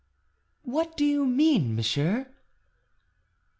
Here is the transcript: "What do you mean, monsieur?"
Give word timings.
"What 0.63 0.97
do 0.97 1.05
you 1.05 1.27
mean, 1.27 1.75
monsieur?" 1.75 2.33